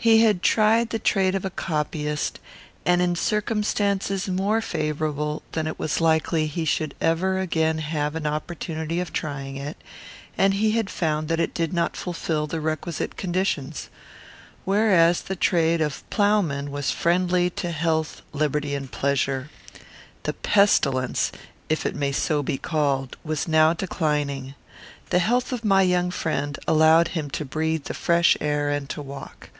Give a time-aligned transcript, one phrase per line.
[0.00, 2.38] He had tried the trade of a copyist,
[2.86, 8.24] and in circumstances more favourable than it was likely he should ever again have an
[8.24, 9.76] opportunity of trying it,
[10.38, 13.88] and he had found that it did not fulfil the requisite conditions.
[14.64, 19.50] Whereas the trade of ploughman was friendly to health, liberty, and pleasure.
[20.22, 21.32] The pestilence,
[21.68, 24.54] if it may so be called, was now declining.
[25.10, 29.02] The health of my young friend allowed him to breathe the fresh air and to
[29.02, 29.50] walk.